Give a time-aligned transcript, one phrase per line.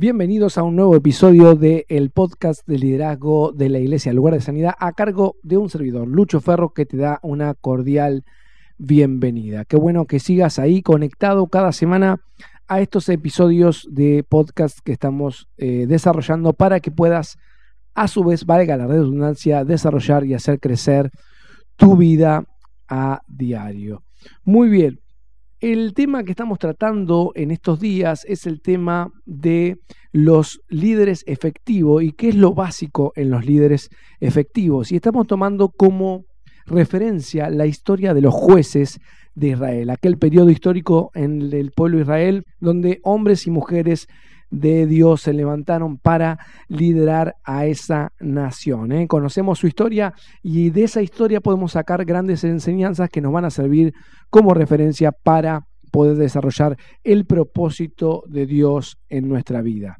[0.00, 4.40] Bienvenidos a un nuevo episodio del el podcast de liderazgo de la Iglesia Lugar de
[4.40, 8.24] Sanidad a cargo de un servidor, Lucho Ferro, que te da una cordial
[8.78, 9.66] bienvenida.
[9.66, 12.22] Qué bueno que sigas ahí conectado cada semana
[12.66, 17.36] a estos episodios de podcast que estamos eh, desarrollando para que puedas,
[17.92, 21.10] a su vez, valga la redundancia, desarrollar y hacer crecer
[21.76, 22.46] tu vida
[22.88, 24.02] a diario.
[24.44, 24.98] Muy bien,
[25.60, 29.76] el tema que estamos tratando en estos días es el tema de
[30.10, 34.90] los líderes efectivos y qué es lo básico en los líderes efectivos.
[34.90, 36.24] Y estamos tomando como
[36.64, 39.00] referencia la historia de los jueces
[39.34, 44.08] de Israel, aquel periodo histórico en el pueblo de Israel donde hombres y mujeres
[44.50, 48.92] de Dios se levantaron para liderar a esa nación.
[48.92, 49.06] ¿eh?
[49.06, 53.50] Conocemos su historia y de esa historia podemos sacar grandes enseñanzas que nos van a
[53.50, 53.94] servir
[54.28, 59.98] como referencia para poder desarrollar el propósito de Dios en nuestra vida.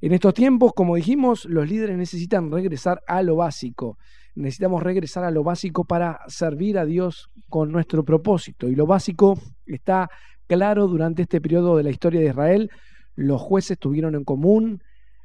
[0.00, 3.96] En estos tiempos, como dijimos, los líderes necesitan regresar a lo básico.
[4.34, 8.68] Necesitamos regresar a lo básico para servir a Dios con nuestro propósito.
[8.68, 10.10] Y lo básico está
[10.46, 12.70] claro durante este periodo de la historia de Israel
[13.14, 14.82] los jueces tuvieron en común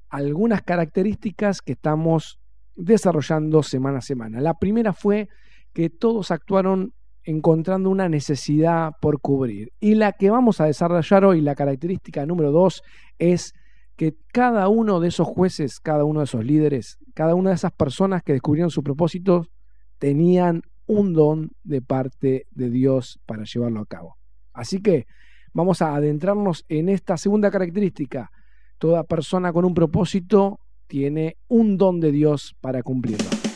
[0.09, 2.39] algunas características que estamos
[2.75, 4.41] desarrollando semana a semana.
[4.41, 5.29] La primera fue
[5.73, 9.71] que todos actuaron encontrando una necesidad por cubrir.
[9.79, 12.81] Y la que vamos a desarrollar hoy, la característica número dos,
[13.19, 13.53] es
[13.95, 17.73] que cada uno de esos jueces, cada uno de esos líderes, cada una de esas
[17.73, 19.47] personas que descubrieron su propósito,
[19.99, 24.17] tenían un don de parte de Dios para llevarlo a cabo.
[24.53, 25.05] Así que
[25.59, 28.31] Vamos a adentrarnos en esta segunda característica.
[28.77, 33.48] Toda persona con un propósito tiene un don de Dios para cumplirlo.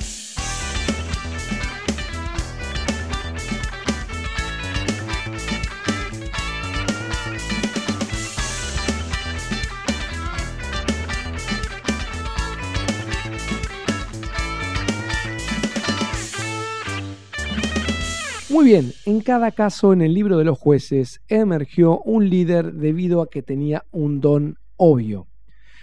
[18.53, 23.23] Muy bien, en cada caso en el libro de los jueces emergió un líder debido
[23.23, 25.25] a que tenía un don obvio.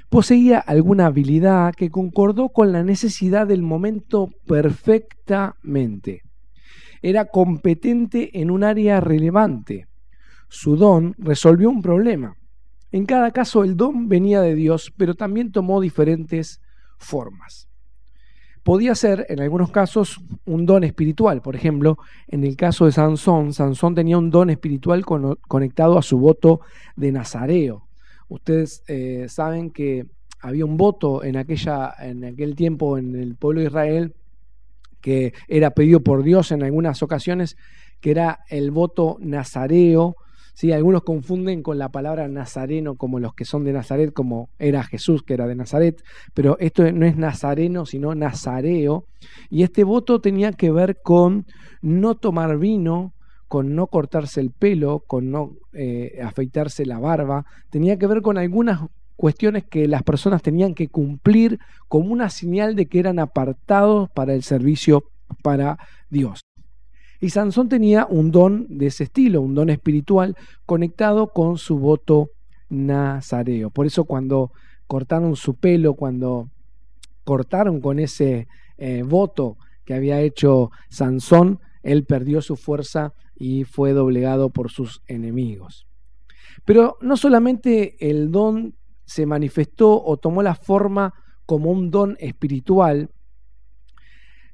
[0.09, 6.23] Poseía alguna habilidad que concordó con la necesidad del momento perfectamente.
[7.03, 9.89] Era competente en un área relevante.
[10.49, 12.37] Su don resolvió un problema.
[12.93, 16.61] En cada caso el don venía de Dios, pero también tomó diferentes
[16.99, 17.70] formas
[18.63, 21.43] podía ser en algunos casos un don espiritual.
[21.43, 21.99] Por ejemplo,
[22.29, 26.61] en el caso de Sansón, Sansón tenía un don espiritual conectado a su voto
[26.97, 27.87] de Nazareo.
[28.29, 30.07] Ustedes eh, saben que
[30.41, 34.15] había un voto en, aquella, en aquel tiempo en el pueblo de Israel
[35.01, 37.57] que era pedido por Dios en algunas ocasiones,
[38.01, 40.17] que era el voto nazareo,
[40.61, 44.83] Sí, algunos confunden con la palabra nazareno como los que son de Nazaret, como era
[44.83, 46.05] Jesús que era de Nazaret,
[46.35, 49.07] pero esto no es nazareno, sino nazareo.
[49.49, 51.47] Y este voto tenía que ver con
[51.81, 53.15] no tomar vino,
[53.49, 58.37] con no cortarse el pelo, con no eh, afeitarse la barba, tenía que ver con
[58.37, 58.83] algunas
[59.17, 64.35] cuestiones que las personas tenían que cumplir como una señal de que eran apartados para
[64.35, 65.05] el servicio
[65.43, 65.79] para
[66.11, 66.43] Dios.
[67.21, 72.31] Y Sansón tenía un don de ese estilo, un don espiritual conectado con su voto
[72.71, 73.71] nazareo.
[73.71, 74.53] Por eso cuando
[74.87, 76.51] cortaron su pelo, cuando
[77.25, 78.49] cortaron con ese
[78.79, 85.03] eh, voto que había hecho Sansón, él perdió su fuerza y fue doblegado por sus
[85.07, 85.87] enemigos.
[86.65, 91.15] Pero no solamente el don se manifestó o tomó la forma
[91.47, 93.11] como un don espiritual,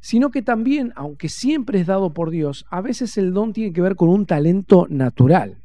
[0.07, 3.81] sino que también, aunque siempre es dado por Dios, a veces el don tiene que
[3.81, 5.65] ver con un talento natural.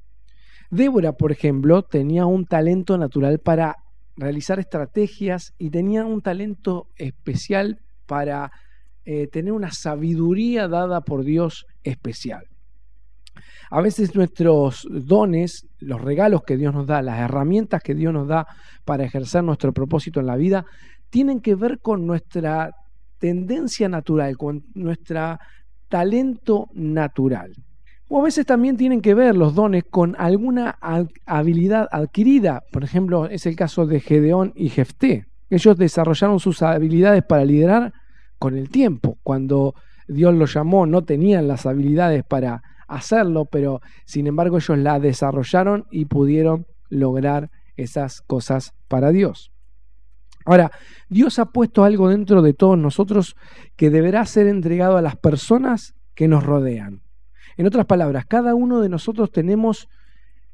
[0.71, 3.75] Débora, por ejemplo, tenía un talento natural para
[4.17, 8.51] realizar estrategias y tenía un talento especial para
[9.05, 12.47] eh, tener una sabiduría dada por Dios especial.
[13.69, 18.27] A veces nuestros dones, los regalos que Dios nos da, las herramientas que Dios nos
[18.27, 18.47] da
[18.85, 20.65] para ejercer nuestro propósito en la vida,
[21.11, 22.71] tienen que ver con nuestra
[23.21, 25.37] tendencia natural, con nuestro
[25.87, 27.53] talento natural.
[28.09, 30.77] O a veces también tienen que ver los dones con alguna
[31.25, 32.63] habilidad adquirida.
[32.73, 35.27] Por ejemplo, es el caso de Gedeón y Jefté.
[35.49, 37.93] Ellos desarrollaron sus habilidades para liderar
[38.37, 39.17] con el tiempo.
[39.23, 39.75] Cuando
[40.07, 45.85] Dios los llamó, no tenían las habilidades para hacerlo, pero sin embargo ellos la desarrollaron
[45.91, 49.50] y pudieron lograr esas cosas para Dios.
[50.45, 50.71] Ahora,
[51.09, 53.35] Dios ha puesto algo dentro de todos nosotros
[53.75, 57.01] que deberá ser entregado a las personas que nos rodean.
[57.57, 59.87] En otras palabras, cada uno de nosotros tenemos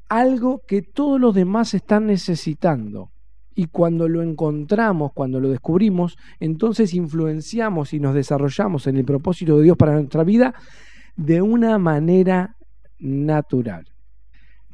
[0.08, 3.10] algo que todos los demás están necesitando
[3.54, 9.56] Y cuando lo encontramos, cuando lo descubrimos, entonces influenciamos y nos desarrollamos en el propósito
[9.56, 10.54] de Dios para nuestra vida
[11.16, 12.54] de una manera
[13.00, 13.86] natural.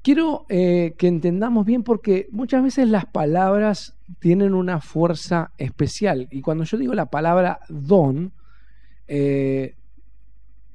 [0.04, 6.28] Quiero eh, que entendamos bien porque muchas veces las palabras tienen una fuerza especial.
[6.30, 8.30] Y cuando yo digo la palabra don,
[9.08, 9.76] eh,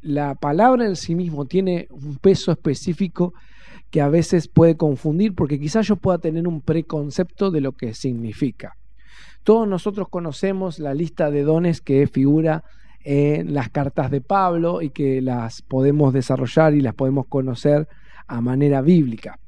[0.02, 3.36] la palabra en sí mismo tiene un peso específico
[3.92, 7.94] que a veces puede confundir porque quizás yo pueda tener un preconcepto de lo que
[7.94, 8.78] significa.
[9.44, 12.64] Todos nosotros conocemos la lista de dones que figura
[13.04, 17.88] en las cartas de Pablo y que las podemos desarrollar y las podemos conocer
[18.30, 19.40] a manera bíblica.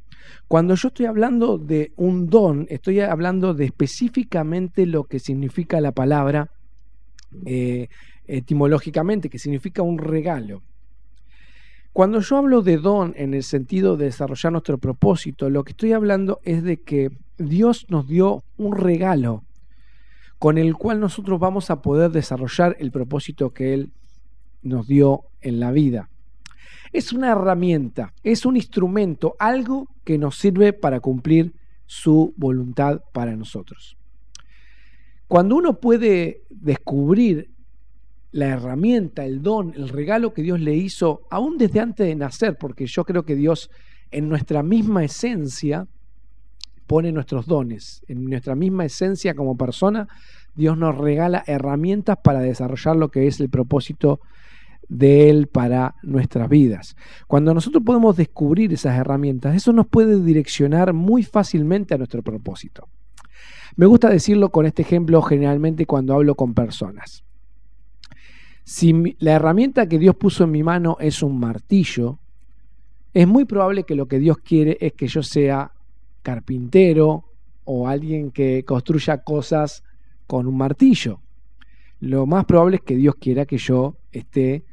[0.48, 5.94] Cuando yo estoy hablando de un don, estoy hablando de específicamente lo que significa la
[5.94, 6.52] palabra
[7.46, 7.88] eh,
[8.26, 10.62] etimológicamente, que significa un regalo.
[11.94, 15.94] Cuando yo hablo de don en el sentido de desarrollar nuestro propósito, lo que estoy
[15.94, 19.44] hablando es de que Dios nos dio un regalo
[20.40, 23.92] con el cual nosotros vamos a poder desarrollar el propósito que Él
[24.64, 26.11] nos dio en la vida.
[26.92, 31.54] Es una herramienta, es un instrumento, algo que nos sirve para cumplir
[31.86, 33.98] su voluntad para nosotros.
[35.28, 37.52] Cuando uno puede descubrir
[38.32, 42.58] la herramienta, el don, el regalo que Dios le hizo, aún desde antes de nacer,
[42.58, 43.70] porque yo creo que Dios
[44.10, 45.88] en nuestra misma esencia
[46.88, 50.08] pone nuestros dones, en nuestra misma esencia como persona,
[50.56, 54.20] Dios nos regala herramientas para desarrollar lo que es el propósito
[54.92, 56.98] de Él para nuestras vidas.
[57.26, 62.90] Cuando nosotros podemos descubrir esas herramientas, eso nos puede direccionar muy fácilmente a nuestro propósito.
[63.78, 67.24] Me gusta decirlo con este ejemplo generalmente cuando hablo con personas.
[68.66, 72.20] Si la herramienta que Dios puso en mi mano es un martillo,
[73.14, 75.72] es muy probable que lo que Dios quiere es que yo sea
[76.22, 77.24] carpintero
[77.64, 79.86] o alguien que construya cosas
[80.28, 81.22] con un martillo.
[82.02, 84.66] Lo más probable es que Dios quiera que yo esté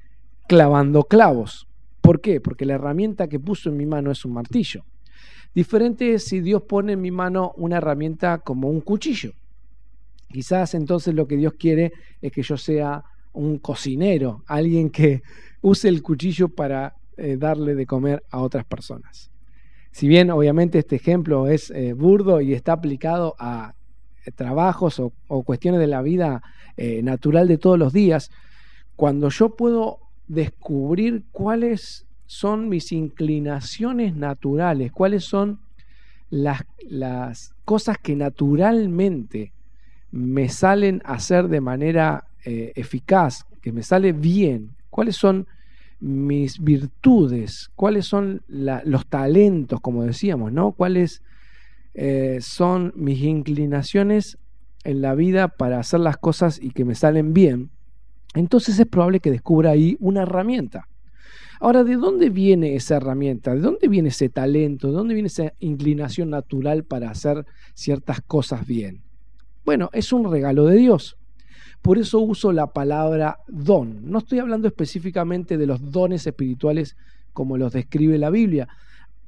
[0.48, 1.68] clavando clavos.
[2.00, 2.40] ¿Por qué?
[2.40, 4.84] Porque la herramienta que puso en mi mano es un martillo.
[5.54, 9.32] Diferente es si Dios pone en mi mano una herramienta como un cuchillo.
[10.32, 15.22] Quizás entonces lo que Dios quiere es que yo sea un cocinero, alguien que
[15.60, 19.30] use el cuchillo para eh, darle de comer a otras personas.
[19.92, 23.74] Si bien obviamente este ejemplo es eh, burdo y está aplicado a
[24.24, 25.12] eh, trabajos o,
[25.42, 26.42] cuestiones de la vida
[27.02, 28.30] natural de todos los días,
[28.94, 35.58] cuando yo puedo descubrir cuáles son mis inclinaciones naturales, cuáles son
[36.30, 39.52] las, las cosas que naturalmente
[40.10, 45.46] me salen a hacer de manera eh, eficaz, que me sale bien, cuáles son
[46.00, 50.72] mis virtudes, cuáles son los talentos, como decíamos, ¿no?
[50.72, 51.22] Cuáles
[51.94, 54.38] eh, son mis inclinaciones
[54.84, 57.70] en la vida para hacer las cosas y que me salen bien
[58.34, 60.88] entonces es probable que descubra ahí una herramienta.
[61.60, 63.54] Ahora, ¿de dónde viene esa herramienta?
[63.54, 64.88] ¿De dónde viene ese talento?
[64.88, 69.02] ¿De dónde viene esa inclinación natural para hacer ciertas cosas bien?
[69.64, 71.16] Bueno, es un regalo de Dios.
[71.82, 74.10] Por eso uso la palabra don.
[74.10, 76.96] No estoy hablando específicamente de los dones espirituales
[77.32, 78.68] como los describe la Biblia,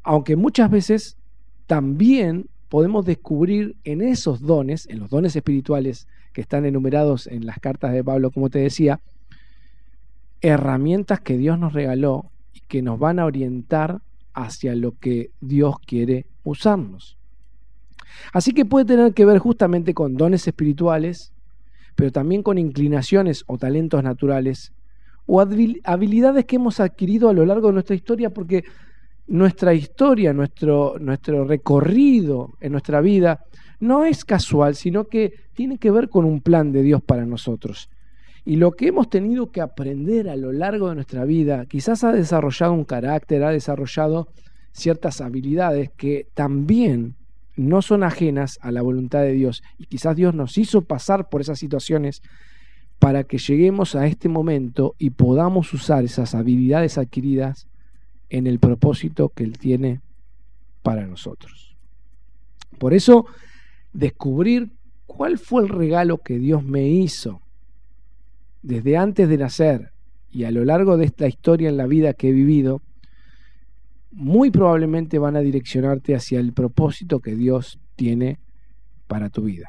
[0.03, 1.17] aunque muchas veces
[1.67, 7.59] también podemos descubrir en esos dones, en los dones espirituales que están enumerados en las
[7.59, 9.01] cartas de Pablo, como te decía,
[10.41, 14.01] herramientas que Dios nos regaló y que nos van a orientar
[14.33, 17.17] hacia lo que Dios quiere usarnos.
[18.33, 21.33] Así que puede tener que ver justamente con dones espirituales,
[21.95, 24.73] pero también con inclinaciones o talentos naturales
[25.27, 28.65] o habilidades que hemos adquirido a lo largo de nuestra historia, porque
[29.29, 33.45] nuestra historia, nuestro, nuestro recorrido en nuestra vida
[33.81, 37.91] no es casual, sino que tiene que ver con un plan de Dios para nosotros.
[38.45, 42.13] Y lo que hemos tenido que aprender a lo largo de nuestra vida, quizás ha
[42.13, 44.29] desarrollado un carácter, ha desarrollado
[44.73, 47.17] ciertas habilidades que también
[47.57, 49.63] no son ajenas a la voluntad de Dios.
[49.79, 52.23] Y quizás Dios nos hizo pasar por esas situaciones
[52.99, 57.67] para que lleguemos a este momento y podamos usar esas habilidades adquiridas
[58.29, 60.01] en el propósito que Él tiene
[60.83, 61.77] para nosotros.
[62.79, 63.27] Por eso,
[63.93, 64.73] descubrir
[65.07, 67.41] cuál fue el regalo que Dios me hizo
[68.63, 69.93] desde antes de nacer
[70.31, 72.83] y a lo largo de esta historia en la vida que he vivido,
[74.13, 78.39] muy probablemente van a direccionarte hacia el propósito que Dios tiene
[79.07, 79.69] para tu vida.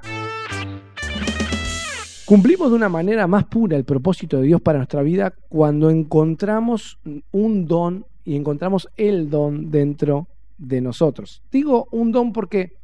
[2.26, 6.98] Cumplimos de una manera más pura el propósito de Dios para nuestra vida cuando encontramos
[7.32, 11.42] un don y encontramos el don dentro de nosotros.
[11.52, 12.78] Digo un don porque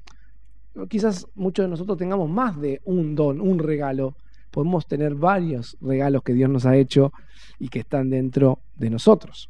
[0.87, 4.15] quizás muchos de nosotros tengamos más de un don, un regalo.
[4.51, 7.11] Podemos tener varios regalos que Dios nos ha hecho
[7.59, 9.49] y que están dentro de nosotros.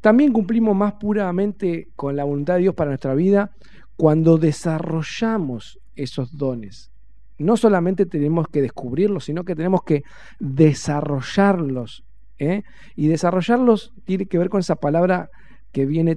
[0.00, 3.52] También cumplimos más puramente con la voluntad de Dios para nuestra vida
[3.96, 6.90] cuando desarrollamos esos dones.
[7.38, 10.04] No solamente tenemos que descubrirlos, sino que tenemos que
[10.38, 12.04] desarrollarlos.
[12.38, 12.62] ¿eh?
[12.94, 15.30] Y desarrollarlos tiene que ver con esa palabra
[15.72, 16.16] que viene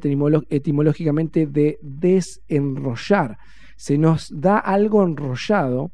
[0.50, 3.38] etimológicamente de desenrollar.
[3.80, 5.90] Se nos da algo enrollado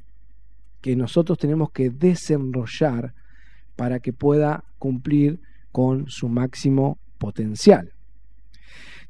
[0.81, 3.13] que nosotros tenemos que desenrollar
[3.75, 5.39] para que pueda cumplir
[5.71, 7.93] con su máximo potencial.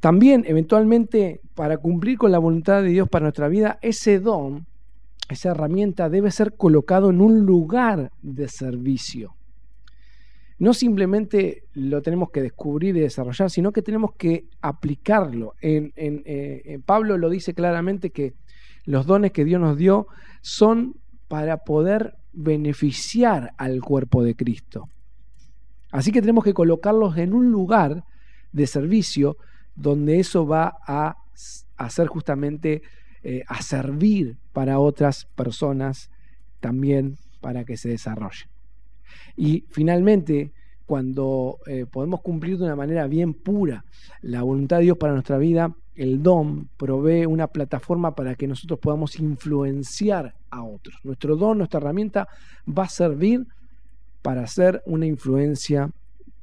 [0.02, 4.66] También, eventualmente, para cumplir con la voluntad de Dios para nuestra vida, ese don,
[5.30, 9.38] esa herramienta debe ser colocado en un lugar de servicio.
[10.60, 15.54] No simplemente lo tenemos que descubrir y desarrollar, sino que tenemos que aplicarlo.
[15.62, 18.34] En, eh, Pablo lo dice claramente que
[18.86, 20.08] los dones que Dios nos dio
[20.42, 20.96] son
[21.28, 24.90] para poder beneficiar al cuerpo de Cristo.
[25.92, 28.04] Así que tenemos que colocarlos en un lugar
[28.52, 29.38] de servicio
[29.76, 31.18] donde eso va a
[31.78, 32.82] hacer justamente
[33.24, 36.10] eh, a servir para otras personas
[36.60, 38.48] también para que se desarrollen.
[39.36, 40.52] Y finalmente,
[40.86, 43.86] cuando eh, podemos cumplir de una manera bien pura
[44.22, 48.80] la voluntad de Dios para nuestra vida, el don provee una plataforma para que nosotros
[48.80, 50.96] podamos influenciar a otros.
[51.04, 52.28] Nuestro don, nuestra herramienta
[52.68, 53.48] va a servir
[54.22, 55.92] para ser una influencia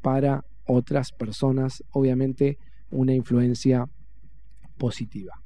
[0.00, 2.58] para otras personas, obviamente
[2.90, 3.88] una influencia
[4.78, 5.40] positiva.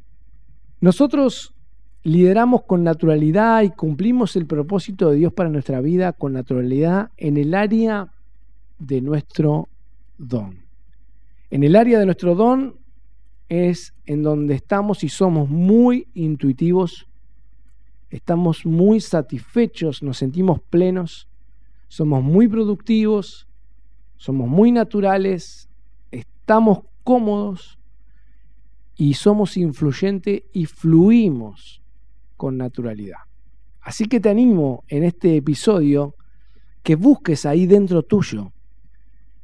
[0.81, 1.55] Nosotros
[2.03, 7.37] lideramos con naturalidad y cumplimos el propósito de Dios para nuestra vida con naturalidad en
[7.37, 8.12] el área
[8.78, 9.68] de nuestro
[10.18, 10.64] don.
[11.50, 12.76] En el área de nuestro don
[13.49, 17.06] es en donde estamos y somos muy intuitivos,
[18.11, 21.28] estamos muy satisfechos, nos sentimos plenos
[21.88, 23.47] somos muy productivos,
[24.16, 25.68] somos muy naturales,
[26.11, 27.78] estamos cómodos
[28.97, 31.83] y somos influyentes y fluimos
[32.37, 33.18] con naturalidad.
[33.80, 36.16] Así que te animo en este episodio
[36.83, 38.52] que busques ahí dentro tuyo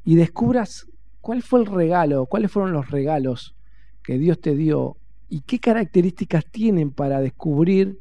[0.05, 0.87] y descubras
[1.21, 3.55] cuál fue el regalo, cuáles fueron los regalos
[4.03, 4.97] que Dios te dio
[5.29, 8.01] y qué características tienen para descubrir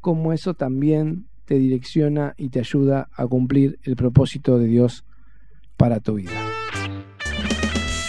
[0.00, 5.04] cómo eso también te direcciona y te ayuda a cumplir el propósito de Dios
[5.76, 6.30] para tu vida.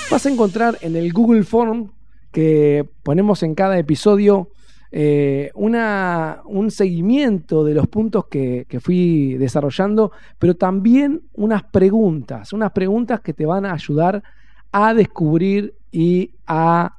[0.10, 1.92] Vas a encontrar en el Google Form
[2.32, 4.50] que ponemos en cada episodio
[4.94, 12.52] eh, una, un seguimiento de los puntos que, que, fui desarrollando, pero también unas preguntas,
[12.52, 14.22] unas preguntas que te van a ayudar
[14.72, 16.98] a descubrir y a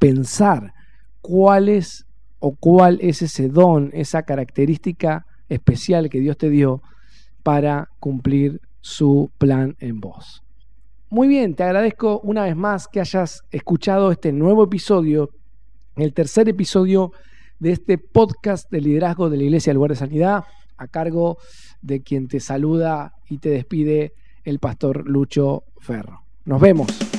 [0.00, 0.74] pensar
[1.20, 2.06] cuál es
[2.40, 6.82] o cuál es ese don, esa característica especial que Dios te dio
[7.42, 10.42] para cumplir su plan en vos.
[11.10, 15.30] Muy bien, te agradezco una vez más que hayas escuchado este nuevo episodio,
[15.96, 17.12] el tercer episodio
[17.58, 20.44] de este podcast de liderazgo de la Iglesia del Lugar de Sanidad,
[20.76, 21.38] a cargo
[21.82, 26.22] de quien te saluda y te despide el pastor Lucho Ferro.
[26.44, 27.17] Nos vemos.